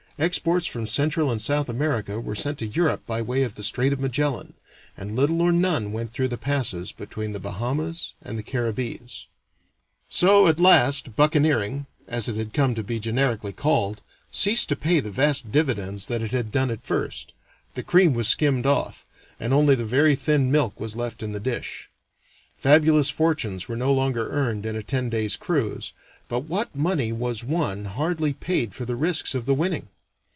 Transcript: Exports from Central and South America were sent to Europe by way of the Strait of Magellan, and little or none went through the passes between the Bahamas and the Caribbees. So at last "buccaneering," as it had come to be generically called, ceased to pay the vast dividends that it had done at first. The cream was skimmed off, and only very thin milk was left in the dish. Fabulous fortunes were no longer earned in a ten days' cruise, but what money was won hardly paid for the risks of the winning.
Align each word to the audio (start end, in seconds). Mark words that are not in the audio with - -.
Exports 0.19 0.67
from 0.67 0.85
Central 0.85 1.31
and 1.31 1.41
South 1.41 1.67
America 1.67 2.19
were 2.19 2.35
sent 2.35 2.59
to 2.59 2.67
Europe 2.67 3.07
by 3.07 3.23
way 3.23 3.41
of 3.41 3.55
the 3.55 3.63
Strait 3.63 3.91
of 3.91 3.99
Magellan, 3.99 4.53
and 4.95 5.15
little 5.15 5.41
or 5.41 5.51
none 5.51 5.91
went 5.91 6.13
through 6.13 6.27
the 6.27 6.37
passes 6.37 6.91
between 6.91 7.31
the 7.33 7.39
Bahamas 7.39 8.13
and 8.21 8.37
the 8.37 8.43
Caribbees. 8.43 9.25
So 10.11 10.45
at 10.45 10.59
last 10.59 11.15
"buccaneering," 11.15 11.87
as 12.07 12.29
it 12.29 12.35
had 12.35 12.53
come 12.53 12.75
to 12.75 12.83
be 12.83 12.99
generically 12.99 13.51
called, 13.51 14.03
ceased 14.31 14.69
to 14.69 14.75
pay 14.75 14.99
the 14.99 15.09
vast 15.09 15.51
dividends 15.51 16.07
that 16.07 16.21
it 16.21 16.29
had 16.29 16.51
done 16.51 16.69
at 16.69 16.85
first. 16.85 17.33
The 17.73 17.81
cream 17.81 18.13
was 18.13 18.27
skimmed 18.27 18.67
off, 18.67 19.07
and 19.39 19.55
only 19.55 19.73
very 19.73 20.13
thin 20.13 20.51
milk 20.51 20.79
was 20.79 20.95
left 20.95 21.23
in 21.23 21.31
the 21.31 21.39
dish. 21.39 21.89
Fabulous 22.55 23.09
fortunes 23.09 23.67
were 23.67 23.77
no 23.77 23.91
longer 23.91 24.29
earned 24.29 24.67
in 24.67 24.75
a 24.75 24.83
ten 24.83 25.09
days' 25.09 25.35
cruise, 25.35 25.93
but 26.27 26.41
what 26.41 26.75
money 26.75 27.11
was 27.11 27.43
won 27.43 27.85
hardly 27.85 28.33
paid 28.33 28.75
for 28.75 28.85
the 28.85 28.95
risks 28.95 29.33
of 29.33 29.47
the 29.47 29.55
winning. 29.55 29.87